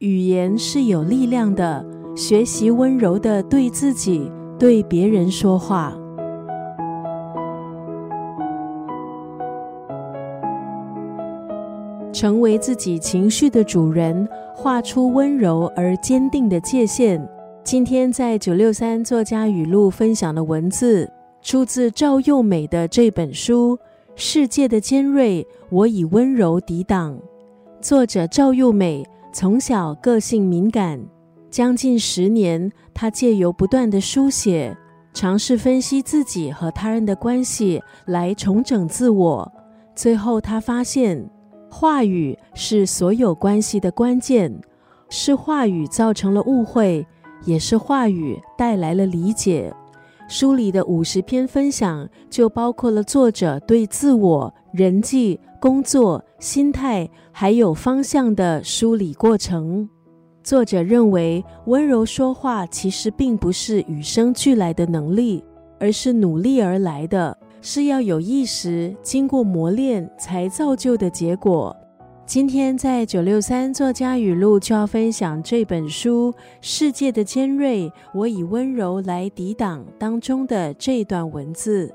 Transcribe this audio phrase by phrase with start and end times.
[0.00, 1.84] 语言是有力量的，
[2.16, 5.94] 学习温柔的对自己、对别人说话。
[12.14, 17.22] 成为自己情绪的主人，画出温柔而坚定的界限。
[17.62, 21.06] 今天在九六三作家语录分享的文字，
[21.42, 23.76] 出自赵又美的这本书
[24.14, 27.14] 《世界的尖锐，我以温柔抵挡》。
[27.82, 31.00] 作者赵又美从小个性敏感，
[31.50, 34.76] 将近十年，他借由不断的书写，
[35.12, 39.52] 尝试分析自己和他人的关系，来重整自我。
[39.94, 41.28] 最后，他发现。
[41.72, 44.52] 话语是所有关系的关键，
[45.08, 47.06] 是话语造成了误会，
[47.44, 49.72] 也是话语带来了理解。
[50.26, 59.86] 书里的五十篇分享就包括了作者对自我、人际、工作、心态还有方向的梳理过程。
[60.42, 65.44] 作者认为，温柔说话其实并不是与生俱来的能力，
[65.78, 67.36] 而是努力而来的。
[67.60, 71.76] 是要有意识、经过磨练才造就的结果。
[72.24, 81.94] 今天在九六三作家语录就要分享这本书《世界的尖锐，我以温柔来抵挡》当中的这段文字：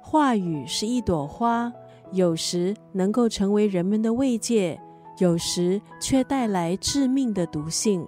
[0.00, 1.70] 话语是一朵花，
[2.12, 4.78] 有时能够成为人们的慰藉，
[5.18, 8.06] 有时却带来致命的毒性。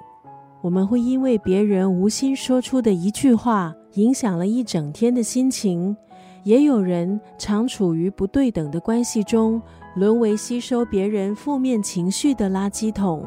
[0.63, 5.97] 我们会因为别人无心说出的一句话，影响了一整天的心情。
[6.43, 9.61] 也有人常处于不对等的关系中，
[9.97, 13.25] 沦为吸收别人负面情绪的垃圾桶。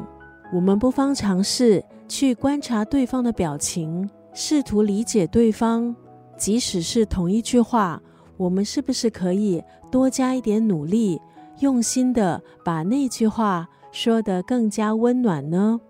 [0.52, 5.94] 我们不妨尝试去观察对方的表情，试图理解对方。
[6.36, 8.00] 即使是同一句话，
[8.38, 11.20] 我们是不是可以多加一点努力，
[11.60, 15.80] 用心的把那句话说得更加温暖呢？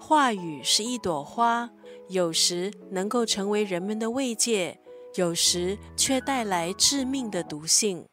[0.00, 1.68] 话语是一朵花，
[2.08, 4.78] 有时能够成为人们的慰藉。
[5.16, 8.04] 有时却带来致命的毒性。